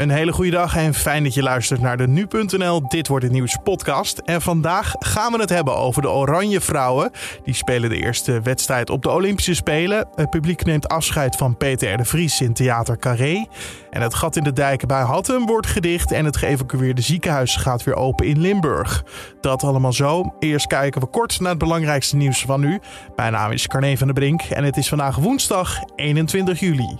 Een 0.00 0.10
hele 0.10 0.32
goede 0.32 0.50
dag 0.50 0.76
en 0.76 0.94
fijn 0.94 1.22
dat 1.22 1.34
je 1.34 1.42
luistert 1.42 1.80
naar 1.80 1.96
de 1.96 2.08
Nu.nl 2.08 2.88
Dit 2.88 3.08
Wordt 3.08 3.24
Het 3.24 3.32
Nieuws 3.32 3.56
podcast. 3.62 4.18
En 4.18 4.42
vandaag 4.42 4.94
gaan 4.98 5.32
we 5.32 5.38
het 5.40 5.48
hebben 5.48 5.76
over 5.76 6.02
de 6.02 6.10
Oranje 6.10 6.60
Vrouwen. 6.60 7.10
Die 7.44 7.54
spelen 7.54 7.90
de 7.90 7.96
eerste 7.96 8.40
wedstrijd 8.40 8.90
op 8.90 9.02
de 9.02 9.10
Olympische 9.10 9.54
Spelen. 9.54 10.08
Het 10.14 10.30
publiek 10.30 10.64
neemt 10.64 10.88
afscheid 10.88 11.36
van 11.36 11.56
Peter 11.56 11.92
R. 11.92 11.96
de 11.96 12.04
Vries 12.04 12.40
in 12.40 12.52
Theater 12.52 12.98
Carré. 12.98 13.46
En 13.90 14.02
het 14.02 14.14
gat 14.14 14.36
in 14.36 14.42
de 14.42 14.52
dijken 14.52 14.88
bij 14.88 15.02
Hattem 15.02 15.46
wordt 15.46 15.66
gedicht 15.66 16.12
en 16.12 16.24
het 16.24 16.36
geëvacueerde 16.36 17.02
ziekenhuis 17.02 17.56
gaat 17.56 17.84
weer 17.84 17.96
open 17.96 18.26
in 18.26 18.40
Limburg. 18.40 19.04
Dat 19.40 19.62
allemaal 19.62 19.92
zo. 19.92 20.34
Eerst 20.38 20.66
kijken 20.66 21.00
we 21.00 21.06
kort 21.06 21.40
naar 21.40 21.50
het 21.50 21.58
belangrijkste 21.58 22.16
nieuws 22.16 22.40
van 22.40 22.60
nu. 22.60 22.80
Mijn 23.16 23.32
naam 23.32 23.50
is 23.50 23.66
Carne 23.66 23.98
van 23.98 24.06
der 24.06 24.16
Brink 24.16 24.42
en 24.42 24.64
het 24.64 24.76
is 24.76 24.88
vandaag 24.88 25.16
woensdag 25.16 25.78
21 25.96 26.60
juli. 26.60 26.98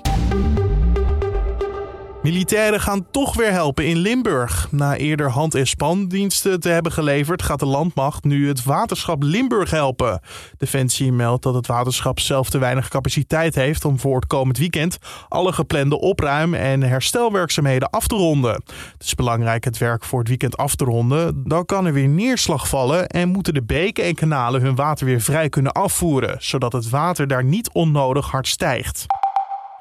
Militairen 2.22 2.80
gaan 2.80 3.06
toch 3.10 3.34
weer 3.36 3.52
helpen 3.52 3.86
in 3.86 3.96
Limburg. 3.96 4.68
Na 4.70 4.96
eerder 4.96 5.30
hand- 5.30 5.54
en 5.54 5.66
spandiensten 5.66 6.60
te 6.60 6.68
hebben 6.68 6.92
geleverd, 6.92 7.42
gaat 7.42 7.58
de 7.58 7.66
landmacht 7.66 8.24
nu 8.24 8.48
het 8.48 8.64
waterschap 8.64 9.22
Limburg 9.22 9.70
helpen. 9.70 10.20
Defensie 10.58 11.12
meldt 11.12 11.42
dat 11.42 11.54
het 11.54 11.66
waterschap 11.66 12.20
zelf 12.20 12.50
te 12.50 12.58
weinig 12.58 12.88
capaciteit 12.88 13.54
heeft 13.54 13.84
om 13.84 13.98
voor 13.98 14.14
het 14.14 14.26
komend 14.26 14.58
weekend 14.58 14.98
alle 15.28 15.52
geplande 15.52 16.00
opruim- 16.00 16.54
en 16.54 16.82
herstelwerkzaamheden 16.82 17.90
af 17.90 18.06
te 18.06 18.14
ronden. 18.14 18.52
Het 18.92 19.04
is 19.04 19.14
belangrijk 19.14 19.64
het 19.64 19.78
werk 19.78 20.04
voor 20.04 20.18
het 20.18 20.28
weekend 20.28 20.56
af 20.56 20.74
te 20.74 20.84
ronden. 20.84 21.42
Dan 21.48 21.66
kan 21.66 21.86
er 21.86 21.92
weer 21.92 22.08
neerslag 22.08 22.68
vallen 22.68 23.06
en 23.06 23.28
moeten 23.28 23.54
de 23.54 23.62
beken 23.62 24.04
en 24.04 24.14
kanalen 24.14 24.60
hun 24.60 24.74
water 24.74 25.06
weer 25.06 25.20
vrij 25.20 25.48
kunnen 25.48 25.72
afvoeren, 25.72 26.36
zodat 26.38 26.72
het 26.72 26.88
water 26.88 27.26
daar 27.26 27.44
niet 27.44 27.70
onnodig 27.72 28.30
hard 28.30 28.48
stijgt. 28.48 29.06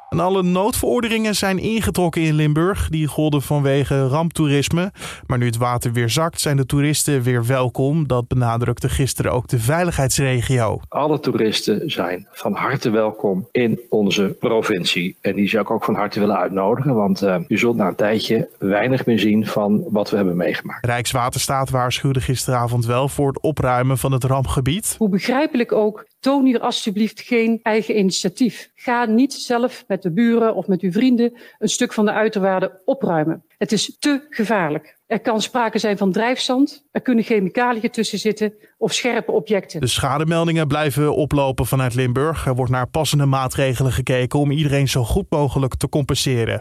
En 0.09 0.20
alle 0.20 0.44
noodverordeningen 0.44 1.36
zijn 1.36 1.58
ingetrokken 1.58 2.22
in 2.22 2.34
Limburg. 2.34 2.90
Die 2.90 3.08
golden 3.08 3.41
vanwege 3.41 4.08
ramptoerisme. 4.08 4.91
Maar 5.27 5.38
nu 5.38 5.45
het 5.45 5.58
water 5.58 5.91
weer 5.91 6.09
zakt, 6.09 6.41
zijn 6.41 6.58
de 6.58 6.66
toeristen 6.66 7.21
weer 7.21 7.46
welkom. 7.46 8.07
Dat 8.07 8.27
benadrukte 8.27 8.90
gisteren 8.90 9.32
ook 9.32 9.48
de 9.48 9.60
veiligheidsregio. 9.60 10.79
Alle 10.88 11.20
toeristen 11.20 11.91
zijn 11.91 12.27
van 12.32 12.54
harte 12.54 12.90
welkom 12.90 13.48
in 13.51 13.79
onze 13.90 14.35
provincie. 14.40 15.18
En 15.21 15.35
die 15.35 15.49
zou 15.49 15.62
ik 15.63 15.71
ook 15.71 15.84
van 15.84 15.96
harte 15.96 16.20
willen 16.20 16.38
uitnodigen. 16.38 16.96
Want 16.96 17.23
uh, 17.23 17.35
u 17.48 17.57
zult 17.57 17.76
na 17.76 17.88
een 17.88 17.96
tijdje 17.96 18.49
weinig 18.57 19.05
meer 19.05 19.20
zien 19.20 19.46
van 19.46 19.84
wat 19.90 20.10
we 20.10 20.16
hebben 20.16 20.38
meegemaakt. 20.38 20.85
Rijkswaterstaat 20.85 21.70
waarschuwde 21.70 22.21
gisteravond 22.21 22.85
wel 22.85 23.10
voor 23.10 23.27
het 23.27 23.41
opruimen 23.41 23.98
van 23.98 24.12
het 24.12 24.23
rampgebied. 24.23 24.96
Hoe 24.98 25.10
begrijpelijk 25.10 25.71
ook 25.71 26.05
Toon 26.20 26.45
hier 26.45 26.59
alsjeblieft 26.59 27.21
geen 27.21 27.59
eigen 27.63 27.98
initiatief. 27.98 28.71
Ga 28.75 29.05
niet 29.05 29.34
zelf 29.34 29.84
met 29.87 30.01
de 30.01 30.12
buren 30.12 30.55
of 30.55 30.67
met 30.67 30.81
uw 30.81 30.91
vrienden 30.91 31.34
een 31.59 31.70
stuk 31.70 31.93
van 31.93 32.05
de 32.05 32.11
uiterwaarden 32.11 32.71
opruimen. 32.85 33.43
Het 33.57 33.71
is 33.71 33.98
te 33.99 34.26
gevaarlijk. 34.29 34.98
Er 35.07 35.20
kan 35.20 35.41
sprake 35.41 35.79
zijn 35.79 35.98
van 35.98 36.11
drijfzand, 36.11 36.85
er 36.91 37.01
kunnen 37.01 37.23
chemicaliën 37.23 37.89
tussen 37.89 38.20
zitten 38.20 38.53
of 38.77 38.93
scherpe 38.93 39.31
objecten. 39.31 39.81
De 39.81 39.87
schademeldingen 39.87 40.67
blijven 40.67 41.15
oplopen 41.15 41.65
vanuit 41.65 41.95
Limburg. 41.95 42.45
Er 42.45 42.55
wordt 42.55 42.71
naar 42.71 42.87
passende 42.87 43.26
maatregelen 43.26 43.91
gekeken 43.91 44.39
om 44.39 44.51
iedereen 44.51 44.87
zo 44.87 45.04
goed 45.04 45.26
mogelijk 45.29 45.76
te 45.76 45.89
compenseren. 45.89 46.57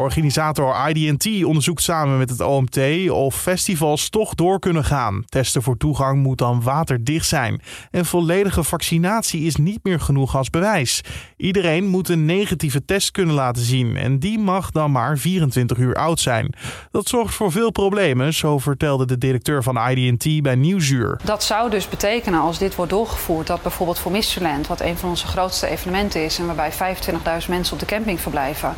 Organisator 0.00 0.88
IDT 0.88 1.44
onderzoekt 1.44 1.82
samen 1.82 2.18
met 2.18 2.30
het 2.30 2.40
OMT 2.40 3.10
of 3.10 3.34
festivals 3.34 4.08
toch 4.08 4.34
door 4.34 4.58
kunnen 4.58 4.84
gaan. 4.84 5.24
Testen 5.28 5.62
voor 5.62 5.76
toegang 5.76 6.22
moet 6.22 6.38
dan 6.38 6.62
waterdicht 6.62 7.26
zijn. 7.26 7.60
En 7.90 8.04
volledige 8.04 8.64
vaccinatie 8.64 9.42
is 9.42 9.56
niet 9.56 9.78
meer 9.82 10.00
genoeg 10.00 10.36
als 10.36 10.50
bewijs. 10.50 11.00
Iedereen 11.36 11.86
moet 11.86 12.08
een 12.08 12.24
negatieve 12.24 12.84
test 12.84 13.10
kunnen 13.10 13.34
laten 13.34 13.62
zien 13.62 13.96
en 13.96 14.18
die 14.18 14.38
mag 14.38 14.70
dan 14.70 14.90
maar 14.90 15.18
24 15.18 15.78
uur 15.78 15.94
oud 15.94 16.20
zijn. 16.20 16.54
Dat 16.90 17.08
zorgt 17.08 17.34
voor 17.34 17.52
veel 17.52 17.70
problemen, 17.70 18.34
zo 18.34 18.58
vertelde 18.58 19.06
de 19.06 19.18
directeur 19.18 19.62
van 19.62 19.88
IDT 19.90 20.42
bij 20.42 20.54
Nieuwsuur. 20.54 21.20
Dat 21.24 21.42
zou 21.42 21.70
dus 21.70 21.88
betekenen 21.88 22.40
als 22.40 22.58
dit 22.58 22.74
wordt 22.74 22.90
doorgevoerd 22.90 23.46
dat 23.46 23.62
bijvoorbeeld 23.62 23.98
voor 23.98 24.12
Mysteryland, 24.12 24.66
wat 24.66 24.80
een 24.80 24.96
van 24.96 25.08
onze 25.08 25.26
grootste 25.26 25.66
evenementen 25.66 26.24
is 26.24 26.38
en 26.38 26.46
waarbij 26.46 26.72
25.000 26.72 27.48
mensen 27.48 27.72
op 27.72 27.80
de 27.80 27.86
camping 27.86 28.20
verblijven, 28.20 28.74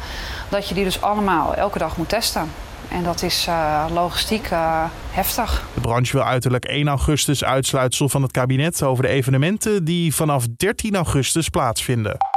dat 0.48 0.68
je 0.68 0.74
die 0.74 0.84
dus 0.84 1.02
allemaal 1.12 1.54
elke 1.54 1.78
dag 1.78 1.96
moet 1.96 2.08
testen. 2.08 2.50
En 2.88 3.02
dat 3.02 3.22
is 3.22 3.46
uh, 3.48 3.84
logistiek 3.92 4.50
uh, 4.50 4.84
heftig. 5.10 5.68
De 5.74 5.80
branche 5.80 6.12
wil 6.12 6.26
uiterlijk 6.26 6.64
1 6.64 6.88
augustus 6.88 7.44
uitsluitsel 7.44 8.08
van 8.08 8.22
het 8.22 8.30
kabinet 8.30 8.82
over 8.82 9.02
de 9.02 9.08
evenementen 9.08 9.84
die 9.84 10.14
vanaf 10.14 10.46
13 10.56 10.94
augustus 10.94 11.48
plaatsvinden. 11.48 12.31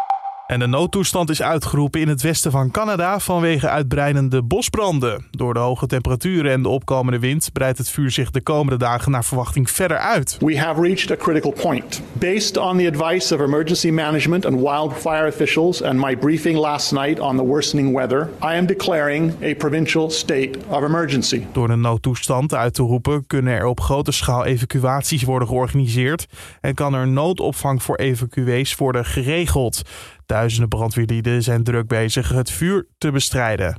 En 0.46 0.60
de 0.60 0.68
noodtoestand 0.68 1.30
is 1.30 1.42
uitgeroepen 1.42 2.02
in 2.02 2.08
het 2.08 2.22
westen 2.22 2.52
van 2.52 2.72
Canada 2.72 3.20
vanwege 3.20 3.70
uitbreidende 3.70 4.44
bosbranden. 4.44 5.26
Door 5.32 5.54
de 5.54 5.60
hoge 5.60 5.88
temperaturen 5.88 6.52
en 6.52 6.62
de 6.62 6.70
opkomende 6.70 7.20
wind 7.20 7.50
breidt 7.54 7.78
het 7.78 7.90
vuur 7.90 8.12
zich 8.12 8.32
de 8.32 8.42
komende 8.42 8.78
dagen 8.78 9.12
naar 9.12 9.24
verwachting 9.24 9.72
verder 9.72 9.98
uit. 9.98 10.38
We 10.40 10.60
have 10.60 10.82
reached 10.82 11.12
a 11.12 11.16
critical 11.24 11.52
point. 11.52 12.02
Based 12.14 12.58
on 12.58 12.78
the 12.78 12.88
advice 12.88 13.36
of 13.36 13.42
emergency 13.42 13.90
management 13.90 14.46
and 14.46 14.56
wildfire 14.56 15.28
officials 15.28 15.84
and 15.84 16.00
my 16.00 16.18
briefing 16.18 16.58
last 16.58 16.92
night 16.92 17.20
on 17.20 17.38
the 17.38 17.46
worsening 17.46 17.96
weather, 17.96 18.30
I 18.44 18.58
am 18.58 18.66
declaring 18.66 19.34
a 19.44 19.54
provincial 19.54 20.10
state 20.10 20.52
of 20.68 20.84
emergency. 20.84 21.42
Door 21.52 21.68
de 21.68 21.76
noodtoestand 21.76 22.54
uit 22.54 22.74
te 22.74 22.82
roepen 22.82 23.28
kunnen 23.28 23.54
er 23.54 23.66
op 23.66 23.80
grote 23.80 24.12
schaal 24.12 24.46
evacuaties 24.46 25.24
worden 25.24 25.48
georganiseerd 25.48 26.28
en 26.62 26.74
kan 26.74 26.94
er 26.94 27.08
noodopvang 27.08 27.84
voor 27.84 27.96
evacuees 27.96 28.76
worden 28.76 29.06
geregeld. 29.06 29.82
Duizenden 30.26 30.70
brandweerlieden 30.70 31.44
zijn 31.44 31.64
druk 31.64 31.88
bezig 31.88 32.30
het 32.30 32.52
vuur 32.52 32.88
te 32.98 33.12
bestrijden. 33.12 33.78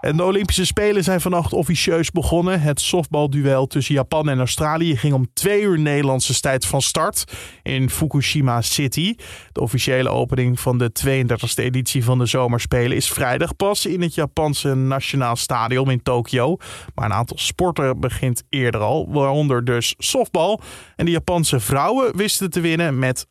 En 0.00 0.16
de 0.16 0.24
Olympische 0.24 0.66
Spelen 0.66 1.04
zijn 1.04 1.20
vannacht 1.20 1.52
officieus 1.52 2.10
begonnen. 2.10 2.60
Het 2.60 2.80
softbalduel 2.80 3.66
tussen 3.66 3.94
Japan 3.94 4.28
en 4.28 4.38
Australië 4.38 4.96
ging 4.96 5.14
om 5.14 5.28
twee 5.32 5.62
uur 5.62 5.78
Nederlandse 5.78 6.40
tijd 6.40 6.66
van 6.66 6.82
start 6.82 7.24
in 7.62 7.90
Fukushima 7.90 8.62
City. 8.62 9.14
De 9.52 9.60
officiële 9.60 10.08
opening 10.08 10.60
van 10.60 10.78
de 10.78 10.90
32e 11.06 11.64
editie 11.64 12.04
van 12.04 12.18
de 12.18 12.26
Zomerspelen 12.26 12.96
is 12.96 13.12
vrijdag 13.12 13.56
pas 13.56 13.86
in 13.86 14.02
het 14.02 14.14
Japanse 14.14 14.74
Nationaal 14.74 15.36
Stadion 15.36 15.90
in 15.90 16.02
Tokio. 16.02 16.56
Maar 16.94 17.04
een 17.04 17.12
aantal 17.12 17.38
sporten 17.38 18.00
begint 18.00 18.42
eerder 18.48 18.80
al, 18.80 19.08
waaronder 19.12 19.64
dus 19.64 19.94
softbal. 19.98 20.60
En 20.96 21.04
de 21.04 21.10
Japanse 21.10 21.60
vrouwen 21.60 22.16
wisten 22.16 22.50
te 22.50 22.60
winnen 22.60 22.98
met 22.98 23.26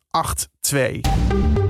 8-2. 0.74 1.67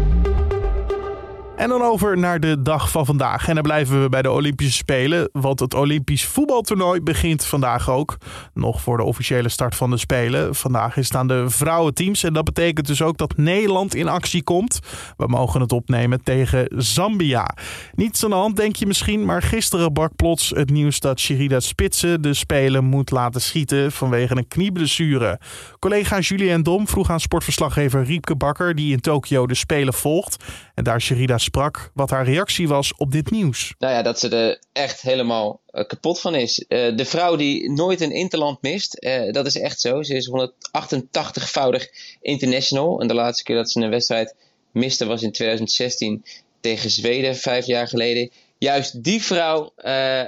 En 1.58 1.68
dan 1.68 1.82
over 1.82 2.18
naar 2.18 2.40
de 2.40 2.62
dag 2.62 2.90
van 2.90 3.06
vandaag. 3.06 3.48
En 3.48 3.54
dan 3.54 3.62
blijven 3.62 4.02
we 4.02 4.08
bij 4.08 4.22
de 4.22 4.30
Olympische 4.30 4.72
Spelen. 4.72 5.28
Want 5.32 5.60
het 5.60 5.74
Olympisch 5.74 6.24
voetbaltoernooi 6.24 7.00
begint 7.00 7.44
vandaag 7.44 7.90
ook. 7.90 8.16
Nog 8.54 8.80
voor 8.80 8.96
de 8.96 9.02
officiële 9.02 9.48
start 9.48 9.74
van 9.74 9.90
de 9.90 9.96
Spelen. 9.96 10.54
Vandaag 10.54 10.96
is 10.96 11.06
het 11.06 11.16
aan 11.16 11.28
de 11.28 11.44
vrouwenteams. 11.50 12.22
En 12.24 12.32
dat 12.32 12.44
betekent 12.44 12.86
dus 12.86 13.02
ook 13.02 13.16
dat 13.18 13.36
Nederland 13.36 13.94
in 13.94 14.08
actie 14.08 14.42
komt. 14.42 14.78
We 15.16 15.26
mogen 15.26 15.60
het 15.60 15.72
opnemen 15.72 16.22
tegen 16.22 16.66
Zambia. 16.76 17.56
Niets 17.94 18.24
aan 18.24 18.30
de 18.30 18.36
hand, 18.36 18.56
denk 18.56 18.76
je 18.76 18.86
misschien. 18.86 19.24
Maar 19.24 19.42
gisteren 19.42 19.92
brak 19.92 20.16
plots 20.16 20.50
het 20.50 20.70
nieuws 20.70 21.00
dat 21.00 21.20
Sherida 21.20 21.60
Spitsen 21.60 22.22
de 22.22 22.34
Spelen 22.34 22.84
moet 22.84 23.10
laten 23.10 23.40
schieten 23.40 23.92
vanwege 23.92 24.36
een 24.36 24.48
knieblessure. 24.48 25.40
Collega 25.78 26.18
Julien 26.18 26.62
Dom 26.62 26.88
vroeg 26.88 27.10
aan 27.10 27.20
sportverslaggever 27.20 28.04
Riepke 28.04 28.36
Bakker, 28.36 28.74
die 28.74 28.92
in 28.92 29.00
Tokio 29.00 29.46
de 29.46 29.54
Spelen 29.54 29.94
volgt. 29.94 30.44
En 30.74 30.84
daar 30.84 31.00
Sherida 31.00 31.38
sprak 31.48 31.90
wat 31.94 32.10
haar 32.10 32.24
reactie 32.24 32.68
was 32.68 32.94
op 32.96 33.12
dit 33.12 33.30
nieuws. 33.30 33.74
Nou 33.78 33.92
ja, 33.92 34.02
dat 34.02 34.18
ze 34.18 34.28
er 34.28 34.58
echt 34.72 35.00
helemaal 35.00 35.60
uh, 35.72 35.84
kapot 35.84 36.20
van 36.20 36.34
is. 36.34 36.64
Uh, 36.68 36.96
de 36.96 37.04
vrouw 37.04 37.36
die 37.36 37.70
nooit 37.70 38.00
een 38.00 38.12
interland 38.12 38.62
mist, 38.62 38.96
uh, 39.00 39.32
dat 39.32 39.46
is 39.46 39.58
echt 39.58 39.80
zo. 39.80 40.02
Ze 40.02 40.14
is 40.14 40.30
188-voudig 40.30 41.88
international. 42.20 43.00
En 43.00 43.08
de 43.08 43.14
laatste 43.14 43.44
keer 43.44 43.56
dat 43.56 43.70
ze 43.70 43.80
een 43.80 43.90
wedstrijd 43.90 44.34
miste 44.72 45.06
was 45.06 45.22
in 45.22 45.32
2016 45.32 46.24
tegen 46.60 46.90
Zweden, 46.90 47.36
vijf 47.36 47.66
jaar 47.66 47.88
geleden. 47.88 48.30
Juist 48.58 49.04
die 49.04 49.22
vrouw, 49.22 49.72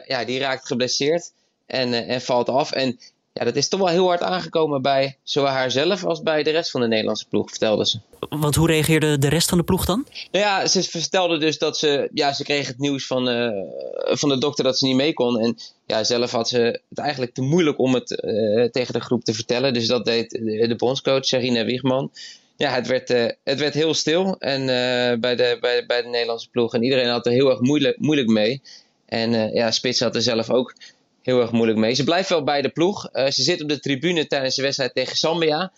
ja, 0.06 0.24
die 0.24 0.38
raakt 0.38 0.66
geblesseerd 0.66 1.32
en, 1.66 1.94
en 1.94 2.20
valt 2.20 2.48
af. 2.48 2.72
En 2.72 2.98
ja, 3.40 3.46
dat 3.46 3.56
is 3.56 3.68
toch 3.68 3.80
wel 3.80 3.88
heel 3.88 4.06
hard 4.06 4.22
aangekomen 4.22 4.82
bij 4.82 5.16
zowel 5.22 5.50
haarzelf 5.50 6.04
als 6.04 6.22
bij 6.22 6.42
de 6.42 6.50
rest 6.50 6.70
van 6.70 6.80
de 6.80 6.86
Nederlandse 6.86 7.28
ploeg, 7.28 7.48
vertelde 7.48 7.86
ze. 7.86 7.98
Want 8.28 8.54
hoe 8.54 8.66
reageerde 8.66 9.18
de 9.18 9.28
rest 9.28 9.48
van 9.48 9.58
de 9.58 9.64
ploeg 9.64 9.84
dan? 9.84 10.06
Nou 10.30 10.44
ja, 10.44 10.66
ze 10.66 10.82
vertelde 10.82 11.38
dus 11.38 11.58
dat 11.58 11.78
ze, 11.78 12.10
ja, 12.14 12.32
ze 12.32 12.44
kreeg 12.44 12.66
het 12.66 12.78
nieuws 12.78 13.06
van, 13.06 13.28
uh, 13.28 13.50
van 14.04 14.28
de 14.28 14.38
dokter 14.38 14.64
dat 14.64 14.78
ze 14.78 14.86
niet 14.86 14.96
mee 14.96 15.12
kon. 15.12 15.38
En 15.38 15.56
ja, 15.86 16.04
zelf 16.04 16.30
had 16.30 16.48
ze 16.48 16.80
het 16.88 16.98
eigenlijk 16.98 17.34
te 17.34 17.42
moeilijk 17.42 17.78
om 17.78 17.94
het 17.94 18.10
uh, 18.10 18.64
tegen 18.64 18.92
de 18.92 19.00
groep 19.00 19.24
te 19.24 19.34
vertellen. 19.34 19.74
Dus 19.74 19.86
dat 19.86 20.04
deed 20.04 20.30
de, 20.30 20.66
de 20.68 20.76
bondscoach, 20.76 21.24
Serena 21.24 21.64
Wiegman. 21.64 22.10
Ja, 22.56 22.70
het 22.70 22.86
werd, 22.86 23.10
uh, 23.10 23.26
het 23.44 23.58
werd 23.58 23.74
heel 23.74 23.94
stil 23.94 24.36
en, 24.38 24.66
bij, 25.20 25.36
de, 25.36 25.56
bij, 25.60 25.86
bij 25.86 26.02
de 26.02 26.08
Nederlandse 26.08 26.50
ploeg. 26.50 26.74
En 26.74 26.82
iedereen 26.82 27.08
had 27.08 27.26
er 27.26 27.32
heel 27.32 27.50
erg 27.50 27.60
moeilijk, 27.60 27.98
moeilijk 27.98 28.28
mee. 28.28 28.62
En 29.06 29.54
ja, 29.54 29.70
Spits 29.70 30.00
had 30.00 30.14
er 30.14 30.22
zelf 30.22 30.50
ook 30.50 30.74
heel 31.22 31.40
erg 31.40 31.52
moeilijk 31.52 31.78
mee. 31.78 31.94
Ze 31.94 32.04
blijft 32.04 32.28
wel 32.28 32.44
bij 32.44 32.62
de 32.62 32.68
ploeg. 32.68 33.08
Uh, 33.12 33.26
ze 33.26 33.42
zit 33.42 33.62
op 33.62 33.68
de 33.68 33.80
tribune 33.80 34.26
tijdens 34.26 34.54
de 34.54 34.62
wedstrijd 34.62 34.94
tegen 34.94 35.16
Zambia. 35.16 35.72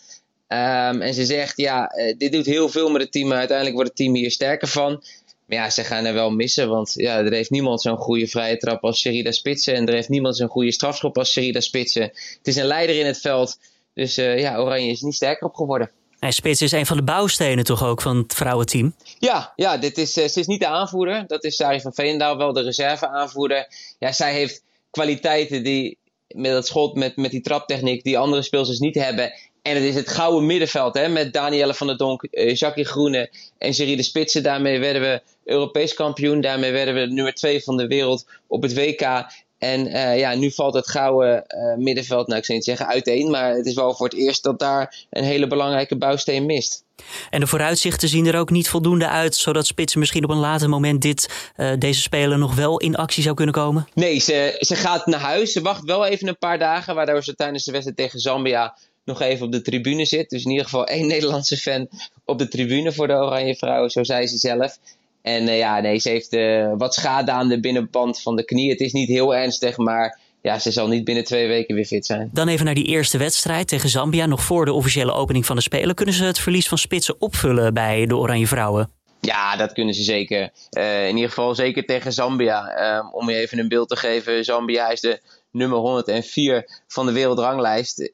Um, 0.48 1.00
en 1.00 1.14
ze 1.14 1.24
zegt, 1.24 1.56
ja, 1.56 1.96
uh, 1.96 2.14
dit 2.18 2.32
doet 2.32 2.46
heel 2.46 2.68
veel 2.68 2.90
met 2.90 3.02
het 3.02 3.12
team, 3.12 3.32
uiteindelijk 3.32 3.76
wordt 3.76 3.90
het 3.90 3.98
team 3.98 4.14
hier 4.14 4.30
sterker 4.30 4.68
van. 4.68 5.04
Maar 5.46 5.58
ja, 5.58 5.70
ze 5.70 5.84
gaan 5.84 6.04
er 6.04 6.14
wel 6.14 6.30
missen. 6.30 6.68
Want 6.68 6.92
ja, 6.96 7.18
er 7.18 7.32
heeft 7.32 7.50
niemand 7.50 7.80
zo'n 7.80 7.96
goede 7.96 8.26
vrije 8.26 8.56
trap 8.56 8.84
als 8.84 9.00
Sherida 9.00 9.30
Spitsen. 9.30 9.74
En 9.74 9.86
er 9.86 9.94
heeft 9.94 10.08
niemand 10.08 10.36
zo'n 10.36 10.48
goede 10.48 10.72
strafschop 10.72 11.18
als 11.18 11.30
Sherida 11.30 11.60
Spitsen. 11.60 12.02
Het 12.02 12.46
is 12.46 12.56
een 12.56 12.66
leider 12.66 12.98
in 12.98 13.06
het 13.06 13.20
veld. 13.20 13.58
Dus 13.94 14.18
uh, 14.18 14.38
ja, 14.38 14.58
Oranje 14.58 14.90
is 14.90 15.00
niet 15.00 15.14
sterker 15.14 15.46
op 15.46 15.54
geworden. 15.54 15.90
En 16.18 16.32
Spits 16.32 16.62
is 16.62 16.72
een 16.72 16.86
van 16.86 16.96
de 16.96 17.02
bouwstenen 17.02 17.64
toch 17.64 17.84
ook 17.84 18.02
van 18.02 18.16
het 18.16 18.34
vrouwenteam? 18.34 18.94
Ja, 19.18 19.52
ja 19.56 19.76
dit 19.76 19.98
is, 19.98 20.12
ze 20.12 20.22
is 20.22 20.46
niet 20.46 20.60
de 20.60 20.66
aanvoerder. 20.66 21.24
Dat 21.26 21.44
is 21.44 21.56
Sari 21.56 21.80
van 21.80 21.94
Veenendaal 21.94 22.36
wel 22.36 22.52
de 22.52 22.62
reserveaanvoerder. 22.62 23.66
Ja, 23.98 24.12
zij 24.12 24.32
heeft 24.32 24.62
kwaliteiten 24.92 25.62
die 25.62 25.98
met 26.28 26.52
dat 26.52 26.66
schot, 26.66 26.94
met, 26.94 27.16
met 27.16 27.30
die 27.30 27.40
traptechniek, 27.40 28.04
die 28.04 28.18
andere 28.18 28.42
speelsters 28.42 28.78
niet 28.78 28.94
hebben. 28.94 29.32
En 29.62 29.74
het 29.74 29.84
is 29.84 29.94
het 29.94 30.08
gouden 30.08 30.46
middenveld 30.46 30.94
hè, 30.94 31.08
met 31.08 31.32
Danielle 31.32 31.74
van 31.74 31.86
der 31.86 31.96
Donk, 31.96 32.26
uh, 32.30 32.54
Jackie 32.54 32.84
Groene 32.84 33.30
en 33.58 33.74
Serie 33.74 33.96
de 33.96 34.02
Spitsen. 34.02 34.42
Daarmee 34.42 34.78
werden 34.78 35.02
we 35.02 35.22
Europees 35.44 35.94
kampioen. 35.94 36.40
Daarmee 36.40 36.72
werden 36.72 36.94
we 36.94 37.06
nummer 37.06 37.34
2 37.34 37.62
van 37.62 37.76
de 37.76 37.86
wereld 37.86 38.26
op 38.46 38.62
het 38.62 38.74
WK. 38.74 39.26
En 39.58 39.86
uh, 39.86 40.18
ja, 40.18 40.34
nu 40.34 40.50
valt 40.50 40.74
het 40.74 40.88
gouden 40.88 41.44
uh, 41.48 41.84
middenveld, 41.84 42.26
nou 42.26 42.38
ik 42.38 42.44
zou 42.44 42.58
niet 42.58 42.66
zeggen 42.66 42.86
uiteen, 42.86 43.30
maar 43.30 43.54
het 43.54 43.66
is 43.66 43.74
wel 43.74 43.94
voor 43.94 44.08
het 44.08 44.16
eerst 44.16 44.42
dat 44.42 44.58
daar 44.58 45.06
een 45.10 45.24
hele 45.24 45.46
belangrijke 45.46 45.96
bouwsteen 45.96 46.46
mist. 46.46 46.81
En 47.30 47.40
de 47.40 47.46
vooruitzichten 47.46 48.08
zien 48.08 48.26
er 48.26 48.38
ook 48.38 48.50
niet 48.50 48.68
voldoende 48.68 49.08
uit, 49.08 49.34
zodat 49.34 49.66
Spitsen 49.66 49.98
misschien 49.98 50.24
op 50.24 50.30
een 50.30 50.36
later 50.36 50.68
moment 50.68 51.02
dit, 51.02 51.50
uh, 51.56 51.72
deze 51.78 52.00
speler 52.00 52.38
nog 52.38 52.54
wel 52.54 52.78
in 52.78 52.96
actie 52.96 53.22
zou 53.22 53.34
kunnen 53.34 53.54
komen? 53.54 53.88
Nee, 53.94 54.18
ze, 54.18 54.56
ze 54.58 54.76
gaat 54.76 55.06
naar 55.06 55.20
huis. 55.20 55.52
Ze 55.52 55.60
wacht 55.60 55.84
wel 55.84 56.06
even 56.06 56.28
een 56.28 56.38
paar 56.38 56.58
dagen, 56.58 56.94
waardoor 56.94 57.24
ze 57.24 57.34
tijdens 57.34 57.64
de 57.64 57.72
wedstrijd 57.72 57.98
tegen 57.98 58.20
Zambia 58.20 58.76
nog 59.04 59.20
even 59.20 59.46
op 59.46 59.52
de 59.52 59.62
tribune 59.62 60.04
zit. 60.04 60.30
Dus 60.30 60.44
in 60.44 60.50
ieder 60.50 60.64
geval 60.64 60.86
één 60.86 61.06
Nederlandse 61.14 61.56
fan 61.56 61.88
op 62.24 62.38
de 62.38 62.48
tribune 62.48 62.92
voor 62.92 63.06
de 63.06 63.12
Oranje 63.12 63.54
Vrouwen, 63.54 63.90
zo 63.90 64.04
zei 64.04 64.26
ze 64.26 64.36
zelf. 64.36 64.78
En 65.22 65.42
uh, 65.42 65.58
ja, 65.58 65.80
nee, 65.80 65.98
ze 65.98 66.08
heeft 66.08 66.32
uh, 66.32 66.72
wat 66.76 66.94
schade 66.94 67.30
aan 67.30 67.48
de 67.48 67.60
binnenband 67.60 68.22
van 68.22 68.36
de 68.36 68.44
knie. 68.44 68.70
Het 68.70 68.80
is 68.80 68.92
niet 68.92 69.08
heel 69.08 69.34
ernstig, 69.34 69.76
maar 69.76 70.18
ja, 70.42 70.58
ze 70.58 70.70
zal 70.70 70.88
niet 70.88 71.04
binnen 71.04 71.24
twee 71.24 71.48
weken 71.48 71.74
weer 71.74 71.84
fit 71.84 72.06
zijn. 72.06 72.30
Dan 72.32 72.48
even 72.48 72.64
naar 72.64 72.74
die 72.74 72.86
eerste 72.86 73.18
wedstrijd 73.18 73.68
tegen 73.68 73.88
Zambia. 73.88 74.26
Nog 74.26 74.42
voor 74.42 74.64
de 74.64 74.72
officiële 74.72 75.12
opening 75.12 75.46
van 75.46 75.56
de 75.56 75.62
Spelen. 75.62 75.94
Kunnen 75.94 76.14
ze 76.14 76.24
het 76.24 76.38
verlies 76.38 76.68
van 76.68 76.78
Spitsen 76.78 77.14
opvullen 77.18 77.74
bij 77.74 78.06
de 78.06 78.16
Oranje 78.16 78.46
Vrouwen? 78.46 78.90
Ja, 79.20 79.56
dat 79.56 79.72
kunnen 79.72 79.94
ze 79.94 80.02
zeker. 80.02 80.50
Uh, 80.70 81.08
in 81.08 81.14
ieder 81.14 81.28
geval 81.28 81.54
zeker 81.54 81.84
tegen 81.84 82.12
Zambia. 82.12 83.10
om 83.12 83.30
je 83.30 83.36
even 83.36 83.58
een 83.58 83.68
beeld 83.68 83.88
te 83.88 83.96
geven. 83.96 84.44
Zambia 84.44 84.88
is 84.88 85.00
de 85.00 85.20
nummer 85.50 85.78
104 85.78 86.82
van 86.88 87.06
de 87.06 87.12
wereldranglijst. 87.12 88.08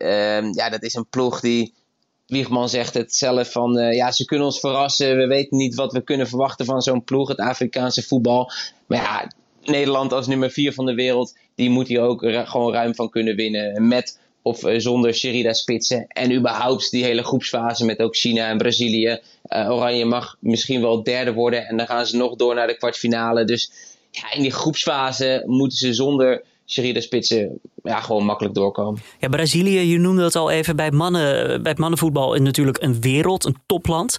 ja, 0.52 0.70
dat 0.70 0.82
is 0.82 0.94
een 0.94 1.08
ploeg 1.08 1.40
die 1.40 1.74
Wiegman 2.28 2.68
zegt 2.68 2.94
het 2.94 3.14
zelf 3.14 3.52
van 3.52 3.78
uh, 3.78 3.94
ja, 3.94 4.12
ze 4.12 4.24
kunnen 4.24 4.46
ons 4.46 4.60
verrassen. 4.60 5.16
We 5.16 5.26
weten 5.26 5.56
niet 5.56 5.74
wat 5.74 5.92
we 5.92 6.00
kunnen 6.00 6.28
verwachten 6.28 6.66
van 6.66 6.82
zo'n 6.82 7.04
ploeg, 7.04 7.28
het 7.28 7.38
Afrikaanse 7.38 8.02
voetbal. 8.02 8.52
Maar 8.86 8.98
ja, 8.98 9.30
Nederland 9.62 10.12
als 10.12 10.26
nummer 10.26 10.50
4 10.50 10.72
van 10.72 10.86
de 10.86 10.94
wereld, 10.94 11.36
die 11.58 11.70
moet 11.70 11.88
hier 11.88 12.00
ook 12.00 12.24
gewoon 12.44 12.72
ruim 12.72 12.94
van 12.94 13.10
kunnen 13.10 13.36
winnen. 13.36 13.88
Met 13.88 14.18
of 14.42 14.64
uh, 14.64 14.78
zonder 14.78 15.14
Sherida 15.14 15.52
spitsen. 15.52 16.06
En 16.08 16.32
überhaupt 16.32 16.90
die 16.90 17.04
hele 17.04 17.22
groepsfase 17.22 17.84
met 17.84 17.98
ook 17.98 18.16
China 18.16 18.48
en 18.48 18.58
Brazilië. 18.58 19.20
Uh, 19.48 19.70
Oranje 19.70 20.04
mag 20.04 20.36
misschien 20.40 20.80
wel 20.80 21.02
derde 21.02 21.32
worden. 21.32 21.66
En 21.66 21.76
dan 21.76 21.86
gaan 21.86 22.06
ze 22.06 22.16
nog 22.16 22.36
door 22.36 22.54
naar 22.54 22.66
de 22.66 22.76
kwartfinale. 22.76 23.44
Dus 23.44 23.72
ja, 24.10 24.32
in 24.32 24.42
die 24.42 24.50
groepsfase 24.50 25.42
moeten 25.46 25.78
ze 25.78 25.94
zonder 25.94 26.42
Sherida 26.66 27.00
spitsen 27.00 27.60
ja, 27.82 28.00
gewoon 28.00 28.24
makkelijk 28.24 28.54
doorkomen. 28.54 29.02
Ja, 29.18 29.28
Brazilië, 29.28 29.80
je 29.80 29.98
noemde 29.98 30.22
het 30.22 30.36
al 30.36 30.50
even 30.50 30.76
bij, 30.76 30.90
mannen, 30.90 31.62
bij 31.62 31.70
het 31.70 31.80
mannenvoetbal 31.80 32.34
is 32.34 32.40
natuurlijk 32.40 32.82
een 32.82 33.00
wereld, 33.00 33.44
een 33.44 33.56
topland. 33.66 34.16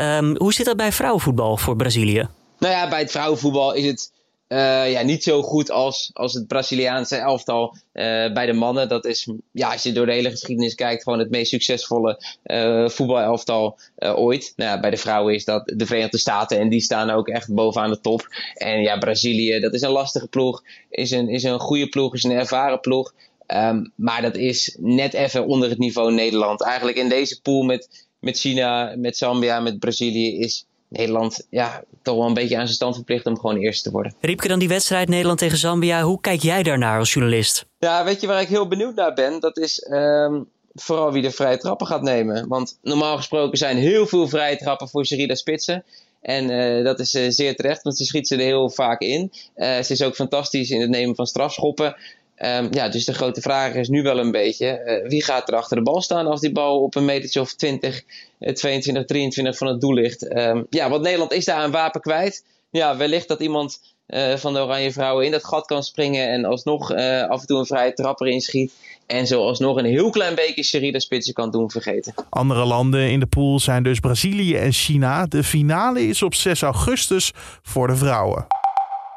Um, 0.00 0.36
hoe 0.36 0.52
zit 0.52 0.66
dat 0.66 0.76
bij 0.76 0.92
vrouwenvoetbal 0.92 1.56
voor 1.56 1.76
Brazilië? 1.76 2.28
Nou 2.58 2.72
ja, 2.72 2.88
bij 2.88 3.00
het 3.00 3.10
vrouwenvoetbal 3.10 3.74
is 3.74 3.86
het 3.86 4.12
uh, 4.48 4.90
ja, 4.90 5.02
niet 5.02 5.22
zo 5.22 5.42
goed 5.42 5.70
als, 5.70 6.10
als 6.12 6.32
het 6.34 6.46
Braziliaanse 6.46 7.16
elftal 7.16 7.76
uh, 7.92 8.32
bij 8.32 8.46
de 8.46 8.52
mannen. 8.52 8.88
Dat 8.88 9.04
is, 9.04 9.28
ja, 9.52 9.72
als 9.72 9.82
je 9.82 9.92
door 9.92 10.06
de 10.06 10.12
hele 10.12 10.30
geschiedenis 10.30 10.74
kijkt, 10.74 11.02
gewoon 11.02 11.18
het 11.18 11.30
meest 11.30 11.50
succesvolle 11.50 12.20
uh, 12.44 12.88
voetbalelftal 12.88 13.78
ooit. 13.96 14.52
Nou, 14.56 14.70
ja, 14.70 14.80
bij 14.80 14.90
de 14.90 14.96
vrouwen 14.96 15.34
is 15.34 15.44
dat 15.44 15.72
de 15.76 15.86
Verenigde 15.86 16.18
Staten 16.18 16.58
en 16.58 16.68
die 16.68 16.80
staan 16.80 17.10
ook 17.10 17.28
echt 17.28 17.54
bovenaan 17.54 17.90
de 17.90 18.00
top. 18.00 18.26
En 18.54 18.80
ja, 18.80 18.98
Brazilië, 18.98 19.60
dat 19.60 19.74
is 19.74 19.80
een 19.80 19.90
lastige 19.90 20.28
ploeg, 20.28 20.62
is 20.90 21.10
een, 21.10 21.28
is 21.28 21.42
een 21.42 21.60
goede 21.60 21.88
ploeg, 21.88 22.14
is 22.14 22.24
een 22.24 22.30
ervaren 22.30 22.80
ploeg. 22.80 23.14
Um, 23.46 23.92
maar 23.94 24.22
dat 24.22 24.36
is 24.36 24.76
net 24.80 25.14
even 25.14 25.46
onder 25.46 25.68
het 25.68 25.78
niveau 25.78 26.12
Nederland. 26.12 26.62
Eigenlijk 26.62 26.96
in 26.96 27.08
deze 27.08 27.40
pool 27.40 27.62
met, 27.62 28.06
met 28.20 28.38
China, 28.38 28.94
met 28.96 29.16
Zambia, 29.16 29.60
met 29.60 29.78
Brazilië 29.78 30.38
is 30.38 30.66
Nederland 30.88 31.46
ja, 31.50 31.84
toch 32.02 32.16
wel 32.16 32.26
een 32.26 32.34
beetje 32.34 32.56
aan 32.56 32.64
zijn 32.64 32.76
stand 32.76 32.94
verplicht 32.94 33.26
om 33.26 33.38
gewoon 33.38 33.56
eerste 33.56 33.82
te 33.82 33.90
worden. 33.90 34.14
Riepke, 34.20 34.48
dan 34.48 34.58
die 34.58 34.68
wedstrijd 34.68 35.08
Nederland 35.08 35.38
tegen 35.38 35.58
Zambia. 35.58 36.02
Hoe 36.02 36.20
kijk 36.20 36.42
jij 36.42 36.62
daarnaar 36.62 36.98
als 36.98 37.12
journalist? 37.12 37.66
Ja, 37.78 38.04
weet 38.04 38.20
je 38.20 38.26
waar 38.26 38.40
ik 38.40 38.48
heel 38.48 38.68
benieuwd 38.68 38.94
naar 38.94 39.14
ben? 39.14 39.40
Dat 39.40 39.58
is 39.58 39.86
um, 39.90 40.48
vooral 40.74 41.12
wie 41.12 41.22
de 41.22 41.30
vrije 41.30 41.58
trappen 41.58 41.86
gaat 41.86 42.02
nemen. 42.02 42.48
Want 42.48 42.78
normaal 42.82 43.16
gesproken 43.16 43.58
zijn 43.58 43.76
heel 43.76 44.06
veel 44.06 44.28
vrije 44.28 44.56
trappen 44.56 44.88
voor 44.88 45.06
Sherida 45.06 45.34
Spitsen. 45.34 45.84
En 46.20 46.50
uh, 46.50 46.84
dat 46.84 46.98
is 46.98 47.14
uh, 47.14 47.24
zeer 47.28 47.56
terecht, 47.56 47.82
want 47.82 47.96
ze 47.96 48.04
schiet 48.04 48.28
ze 48.28 48.34
er 48.34 48.40
heel 48.42 48.70
vaak 48.70 49.00
in. 49.00 49.32
Uh, 49.56 49.80
ze 49.80 49.92
is 49.92 50.02
ook 50.02 50.14
fantastisch 50.14 50.70
in 50.70 50.80
het 50.80 50.90
nemen 50.90 51.14
van 51.14 51.26
strafschoppen. 51.26 51.96
Um, 52.38 52.68
ja, 52.70 52.88
dus 52.88 53.04
de 53.04 53.14
grote 53.14 53.40
vraag 53.40 53.74
is 53.74 53.88
nu 53.88 54.02
wel 54.02 54.18
een 54.18 54.30
beetje: 54.30 55.00
uh, 55.02 55.08
wie 55.08 55.24
gaat 55.24 55.48
er 55.48 55.56
achter 55.56 55.76
de 55.76 55.82
bal 55.82 56.02
staan 56.02 56.26
als 56.26 56.40
die 56.40 56.52
bal 56.52 56.82
op 56.82 56.94
een 56.94 57.04
metertje 57.04 57.40
of 57.40 57.54
20, 57.54 58.02
22, 58.38 59.04
23 59.04 59.56
van 59.56 59.66
het 59.66 59.80
doel 59.80 59.94
ligt? 59.94 60.36
Um, 60.36 60.66
ja, 60.70 60.90
want 60.90 61.02
Nederland 61.02 61.32
is 61.32 61.44
daar 61.44 61.64
een 61.64 61.70
wapen 61.70 62.00
kwijt. 62.00 62.44
Ja, 62.70 62.96
wellicht 62.96 63.28
dat 63.28 63.40
iemand 63.40 63.80
uh, 64.08 64.36
van 64.36 64.52
de 64.52 64.60
Oranje 64.60 64.92
Vrouwen 64.92 65.24
in 65.24 65.30
dat 65.30 65.44
gat 65.44 65.66
kan 65.66 65.82
springen 65.82 66.28
en 66.28 66.44
alsnog 66.44 66.92
uh, 66.92 67.28
af 67.28 67.40
en 67.40 67.46
toe 67.46 67.58
een 67.58 67.66
vrije 67.66 67.92
trapper 67.92 68.26
inschiet. 68.26 68.72
En 69.06 69.26
zo 69.26 69.42
alsnog 69.42 69.76
een 69.76 69.84
heel 69.84 70.10
klein 70.10 70.34
beetje 70.34 70.62
Sherida 70.62 70.98
Spitsen 70.98 71.34
kan 71.34 71.50
doen 71.50 71.70
vergeten. 71.70 72.14
Andere 72.28 72.64
landen 72.64 73.10
in 73.10 73.20
de 73.20 73.26
pool 73.26 73.60
zijn 73.60 73.82
dus 73.82 74.00
Brazilië 74.00 74.56
en 74.56 74.72
China. 74.72 75.26
De 75.26 75.44
finale 75.44 76.02
is 76.02 76.22
op 76.22 76.34
6 76.34 76.62
augustus 76.62 77.32
voor 77.62 77.86
de 77.86 77.96
vrouwen. 77.96 78.46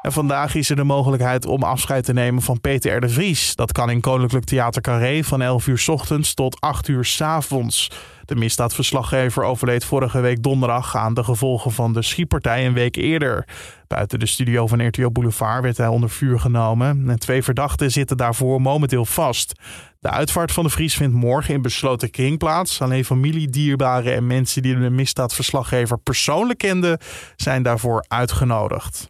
En 0.02 0.12
vandaag 0.12 0.54
is 0.54 0.70
er 0.70 0.76
de 0.76 0.84
mogelijkheid 0.84 1.46
om 1.46 1.62
afscheid 1.62 2.04
te 2.04 2.12
nemen 2.12 2.42
van 2.42 2.60
Peter 2.60 2.96
R. 2.96 3.00
de 3.00 3.08
Vries. 3.08 3.56
Dat 3.56 3.72
kan 3.72 3.90
in 3.90 4.00
Koninklijk 4.00 4.44
Theater 4.44 4.82
Carré 4.82 5.24
van 5.24 5.42
11 5.42 5.66
uur 5.66 5.84
ochtends 5.86 6.34
tot 6.34 6.60
8 6.60 6.88
uur 6.88 7.04
s 7.04 7.20
avonds. 7.20 7.90
De 8.24 8.36
misdaadverslaggever 8.36 9.44
overleed 9.44 9.84
vorige 9.84 10.20
week 10.20 10.42
donderdag 10.42 10.96
aan 10.96 11.14
de 11.14 11.24
gevolgen 11.24 11.72
van 11.72 11.92
de 11.92 12.02
schietpartij 12.02 12.66
een 12.66 12.72
week 12.72 12.96
eerder. 12.96 13.46
Buiten 13.86 14.18
de 14.18 14.26
studio 14.26 14.66
van 14.66 14.86
RTO 14.86 15.10
Boulevard 15.10 15.62
werd 15.62 15.76
hij 15.76 15.86
onder 15.86 16.10
vuur 16.10 16.40
genomen. 16.40 17.08
En 17.08 17.18
twee 17.18 17.42
verdachten 17.42 17.90
zitten 17.90 18.16
daarvoor 18.16 18.60
momenteel 18.60 19.04
vast. 19.04 19.60
De 20.00 20.10
uitvaart 20.10 20.52
van 20.52 20.64
de 20.64 20.70
Vries 20.70 20.94
vindt 20.94 21.14
morgen 21.14 21.54
in 21.54 21.62
besloten 21.62 22.10
kring 22.10 22.38
plaats. 22.38 22.82
Alleen 22.82 23.04
familie, 23.04 23.48
dierbaren 23.48 24.14
en 24.14 24.26
mensen 24.26 24.62
die 24.62 24.78
de 24.78 24.90
misdaadverslaggever 24.90 25.98
persoonlijk 25.98 26.58
kenden 26.58 26.98
zijn 27.36 27.62
daarvoor 27.62 28.04
uitgenodigd. 28.08 29.06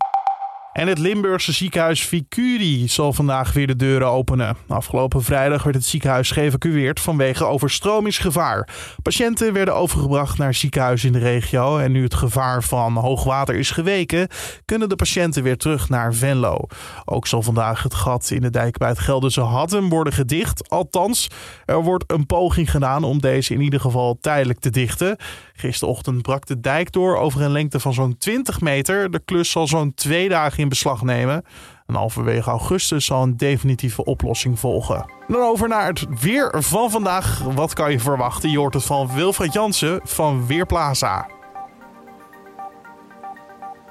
En 0.73 0.89
het 0.89 0.99
Limburgse 0.99 1.53
ziekenhuis 1.53 2.07
Vicuri 2.07 2.89
zal 2.89 3.13
vandaag 3.13 3.53
weer 3.53 3.67
de 3.67 3.77
deuren 3.77 4.09
openen. 4.09 4.57
Afgelopen 4.69 5.23
vrijdag 5.23 5.63
werd 5.63 5.77
het 5.77 5.85
ziekenhuis 5.85 6.31
geëvacueerd 6.31 7.01
vanwege 7.01 7.45
overstromingsgevaar. 7.45 8.69
Patiënten 9.03 9.53
werden 9.53 9.75
overgebracht 9.75 10.39
naar 10.39 10.55
ziekenhuizen 10.55 11.07
in 11.07 11.13
de 11.13 11.19
regio. 11.19 11.79
En 11.79 11.93
nu 11.93 12.03
het 12.03 12.15
gevaar 12.15 12.63
van 12.63 12.97
hoogwater 12.97 13.55
is 13.55 13.71
geweken, 13.71 14.29
kunnen 14.65 14.89
de 14.89 14.97
patiënten 14.97 15.43
weer 15.43 15.57
terug 15.57 15.89
naar 15.89 16.15
Venlo. 16.15 16.67
Ook 17.05 17.27
zal 17.27 17.43
vandaag 17.43 17.83
het 17.83 17.95
gat 17.95 18.31
in 18.31 18.41
de 18.41 18.51
dijk 18.51 18.79
bij 18.79 18.89
het 18.89 18.99
Gelderse 18.99 19.41
Hattem 19.41 19.89
worden 19.89 20.13
gedicht. 20.13 20.69
Althans, 20.69 21.29
er 21.65 21.83
wordt 21.83 22.05
een 22.07 22.27
poging 22.27 22.71
gedaan 22.71 23.05
om 23.05 23.21
deze 23.21 23.55
in 23.55 23.61
ieder 23.61 23.81
geval 23.81 24.19
tijdelijk 24.21 24.61
te 24.61 24.71
dichten. 24.71 25.17
Gisterochtend 25.61 26.23
brak 26.23 26.47
de 26.47 26.61
dijk 26.61 26.93
door 26.93 27.17
over 27.17 27.43
een 27.43 27.51
lengte 27.51 27.81
van 27.81 27.95
zo'n 27.95 28.19
20 28.19 28.61
meter. 28.61 29.11
De 29.11 29.21
klus 29.25 29.51
zal 29.51 29.67
zo'n 29.67 29.95
twee 29.95 30.29
dagen 30.29 30.59
in 30.59 30.69
beslag 30.69 31.03
nemen. 31.03 31.45
En 31.87 31.95
halverwege 31.95 32.51
augustus 32.51 33.05
zal 33.05 33.23
een 33.23 33.37
definitieve 33.37 34.05
oplossing 34.05 34.59
volgen. 34.59 35.11
Dan 35.29 35.41
over 35.41 35.69
naar 35.69 35.87
het 35.87 36.07
weer 36.21 36.55
van 36.59 36.91
vandaag. 36.91 37.43
Wat 37.55 37.73
kan 37.73 37.91
je 37.91 38.01
verwachten? 38.01 38.51
Je 38.51 38.59
hoort 38.59 38.75
het 38.75 38.85
van 38.85 39.15
Wilfred 39.15 39.53
Jansen 39.53 40.01
van 40.03 40.47
Weerplaza. 40.47 41.27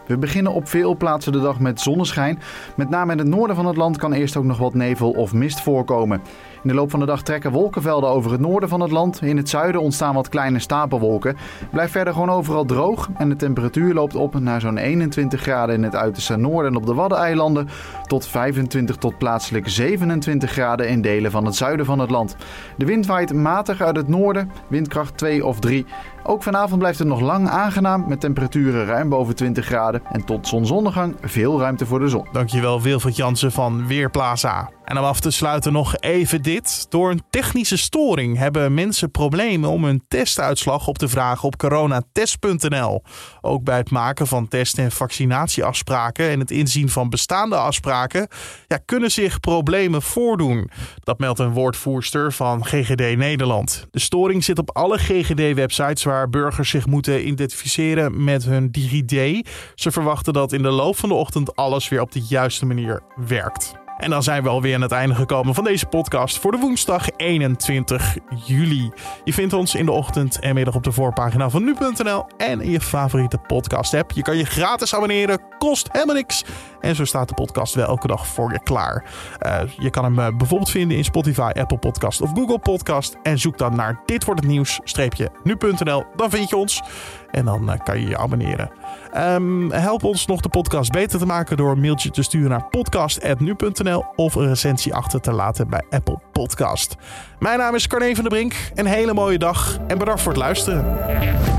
We 0.09 0.17
beginnen 0.17 0.53
op 0.53 0.67
veel 0.67 0.97
plaatsen 0.97 1.31
de 1.31 1.39
dag 1.39 1.59
met 1.59 1.81
zonneschijn. 1.81 2.39
Met 2.75 2.89
name 2.89 3.11
in 3.11 3.17
het 3.17 3.27
noorden 3.27 3.55
van 3.55 3.65
het 3.65 3.77
land 3.77 3.97
kan 3.97 4.13
eerst 4.13 4.38
ook 4.38 4.43
nog 4.43 4.57
wat 4.57 4.73
nevel 4.73 5.11
of 5.11 5.33
mist 5.33 5.61
voorkomen. 5.61 6.21
In 6.63 6.69
de 6.69 6.75
loop 6.75 6.89
van 6.89 6.99
de 6.99 7.05
dag 7.05 7.21
trekken 7.21 7.51
wolkenvelden 7.51 8.09
over 8.09 8.31
het 8.31 8.39
noorden 8.39 8.69
van 8.69 8.79
het 8.79 8.91
land. 8.91 9.21
In 9.21 9.37
het 9.37 9.49
zuiden 9.49 9.81
ontstaan 9.81 10.13
wat 10.13 10.29
kleine 10.29 10.59
stapelwolken. 10.59 11.37
Blijft 11.71 11.91
verder 11.91 12.13
gewoon 12.13 12.29
overal 12.29 12.65
droog 12.65 13.09
en 13.17 13.29
de 13.29 13.35
temperatuur 13.35 13.93
loopt 13.93 14.15
op 14.15 14.39
naar 14.39 14.61
zo'n 14.61 14.77
21 14.77 15.41
graden 15.41 15.75
in 15.75 15.83
het 15.83 15.95
uiterste 15.95 16.35
noorden 16.35 16.71
en 16.71 16.77
op 16.77 16.85
de 16.85 16.93
Waddeneilanden. 16.93 17.69
Tot 18.03 18.27
25 18.27 18.95
tot 18.95 19.17
plaatselijk 19.17 19.69
27 19.69 20.51
graden 20.51 20.89
in 20.89 21.01
delen 21.01 21.31
van 21.31 21.45
het 21.45 21.55
zuiden 21.55 21.85
van 21.85 21.99
het 21.99 22.09
land. 22.09 22.35
De 22.77 22.85
wind 22.85 23.05
waait 23.05 23.33
matig 23.33 23.81
uit 23.81 23.95
het 23.95 24.07
noorden, 24.07 24.51
windkracht 24.67 25.17
2 25.17 25.45
of 25.45 25.59
3. 25.59 25.85
Ook 26.23 26.43
vanavond 26.43 26.79
blijft 26.79 26.99
het 26.99 27.07
nog 27.07 27.19
lang 27.19 27.49
aangenaam 27.49 28.05
met 28.07 28.19
temperaturen 28.19 28.85
ruim 28.85 29.09
boven 29.09 29.35
20 29.35 29.65
graden. 29.65 30.01
En 30.11 30.25
tot 30.25 30.47
zonsondergang 30.47 31.15
veel 31.21 31.59
ruimte 31.59 31.85
voor 31.85 31.99
de 31.99 32.07
zon. 32.07 32.27
Dankjewel 32.31 32.81
Wilfried 32.81 33.15
Jansen 33.15 33.51
van 33.51 33.87
Weerplaza. 33.87 34.69
En 34.89 34.98
om 34.98 35.03
af 35.03 35.19
te 35.19 35.31
sluiten 35.31 35.74
nog 35.74 35.96
even 35.98 36.41
dit. 36.41 36.86
Door 36.89 37.12
een 37.12 37.24
technische 37.29 37.77
storing 37.77 38.38
hebben 38.38 38.74
mensen 38.74 39.12
problemen 39.12 39.69
om 39.69 39.84
hun 39.84 40.03
testuitslag 40.08 40.88
op 40.88 40.98
te 40.98 41.08
vragen 41.08 41.43
op 41.43 41.58
coronatest.nl. 41.58 43.03
Ook 43.41 43.63
bij 43.63 43.77
het 43.77 43.91
maken 43.91 44.27
van 44.27 44.48
test- 44.48 44.77
en 44.77 44.91
vaccinatieafspraken 44.91 46.29
en 46.29 46.39
het 46.39 46.51
inzien 46.51 46.89
van 46.89 47.10
bestaande 47.10 47.55
afspraken 47.55 48.27
ja, 48.67 48.77
kunnen 48.86 49.12
zich 49.12 49.39
problemen 49.39 50.01
voordoen. 50.01 50.69
Dat 51.00 51.19
meldt 51.19 51.39
een 51.39 51.53
woordvoerster 51.53 52.34
van 52.34 52.65
GGD 52.65 53.17
Nederland. 53.17 53.86
De 53.91 54.00
storing 54.00 54.43
zit 54.43 54.60
op 54.60 54.75
alle 54.75 54.98
GGD-websites 54.98 56.03
waar 56.03 56.29
burgers 56.29 56.69
zich 56.69 56.86
moeten 56.86 57.27
identificeren 57.27 58.24
met 58.24 58.43
hun 58.43 58.72
DigiD. 58.72 59.48
Ze 59.75 59.91
verwachten 59.91 60.34
dat 60.34 60.53
in 60.53 60.62
de 60.62 60.69
loop 60.69 60.98
van 60.98 61.10
de 61.10 61.15
ochtend 61.15 61.55
alles 61.55 61.89
weer 61.89 62.01
op 62.01 62.12
de 62.12 62.25
juiste 62.27 62.65
manier 62.65 63.01
werkt. 63.15 63.78
En 64.00 64.10
dan 64.10 64.24
zijn 64.24 64.44
we 64.44 64.50
alweer 64.50 64.75
aan 64.75 64.82
het 64.82 64.91
einde 64.91 65.15
gekomen 65.15 65.53
van 65.53 65.63
deze 65.63 65.86
podcast 65.86 66.38
voor 66.39 66.51
de 66.51 66.58
woensdag 66.58 67.08
21 67.18 68.18
juli. 68.46 68.91
Je 69.24 69.34
vindt 69.34 69.53
ons 69.53 69.75
in 69.75 69.86
de 69.86 69.91
ochtend 69.91 70.39
en 70.39 70.53
middag 70.53 70.75
op 70.75 70.84
de 70.84 70.91
voorpagina 70.91 71.50
van 71.50 71.63
nu.nl 71.63 72.25
en 72.38 72.62
in 72.62 72.72
je 72.72 72.82
favoriete 72.82 73.38
podcast 73.38 73.94
app. 73.94 74.12
Je 74.12 74.22
kan 74.22 74.38
je 74.38 74.46
gratis 74.46 74.96
abonneren, 74.96 75.41
kost 75.58 75.88
helemaal 75.91 76.15
niks. 76.15 76.46
En 76.79 76.96
zo 76.96 77.06
staat 77.06 77.27
de 77.27 77.34
podcast 77.34 77.74
wel 77.74 77.88
elke 77.88 78.08
dag 78.08 78.27
voor 78.27 78.51
je 78.51 78.63
klaar. 78.63 79.06
Uh, 79.46 79.62
je 79.77 79.89
kan 79.89 80.03
hem 80.03 80.20
uh, 80.20 80.38
bijvoorbeeld 80.38 80.72
vinden 80.72 80.98
in 80.98 81.03
Spotify, 81.03 81.51
Apple 81.53 81.77
Podcast 81.77 82.22
of 82.22 82.32
Google 82.34 82.60
Podcast. 82.60 83.18
En 83.24 83.39
zoek 83.39 83.58
dan 83.58 83.75
naar 83.75 84.01
Dit 84.06 84.25
wordt 84.25 84.41
het 84.41 84.50
nieuws, 84.50 84.79
streepje 84.84 85.29
nu.nl. 85.44 86.06
Dan 86.15 86.29
vind 86.29 86.50
je 86.50 86.56
ons. 86.56 86.82
En 87.31 87.45
dan 87.45 87.69
uh, 87.69 87.75
kan 87.83 88.00
je 88.00 88.07
je 88.07 88.17
abonneren. 88.17 88.69
Um, 89.17 89.71
help 89.71 90.03
ons 90.03 90.25
nog 90.25 90.41
de 90.41 90.50
podcast 90.50 90.91
beter 90.91 91.19
te 91.19 91.25
maken 91.25 91.57
door 91.57 91.71
een 91.71 91.81
mailtje 91.81 92.12
te 92.12 92.24
sturen 92.24 92.50
naar 92.50 92.65
podcast.nu.nl 92.69 94.05
of 94.15 94.36
een 94.36 94.48
recensie 94.48 94.93
achter 94.93 95.21
te 95.21 95.31
laten 95.31 95.69
bij 95.69 95.83
Apple 95.89 96.19
Podcast. 96.31 96.95
Mijn 97.39 97.59
naam 97.59 97.75
is 97.75 97.88
Carne 97.88 98.15
van 98.15 98.24
der 98.24 98.33
Brink. 98.33 98.71
Een 98.74 98.86
hele 98.86 99.13
mooie 99.13 99.38
dag 99.38 99.79
en 99.88 99.98
bedankt 99.98 100.21
voor 100.21 100.31
het 100.31 100.41
luisteren. 100.41 101.58